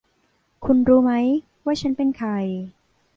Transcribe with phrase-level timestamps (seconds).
[0.65, 1.11] คุณรู้ไหม
[1.65, 2.31] ว่าฉันเป็นใคร